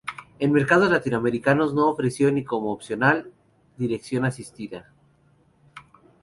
En 0.39 0.51
mercados 0.51 0.89
latinoamericanos 0.89 1.75
no 1.75 1.87
ofreció 1.87 2.31
ni 2.31 2.43
como 2.43 2.71
opcional 2.71 3.31
dirección 3.77 4.25
asistida. 4.25 4.91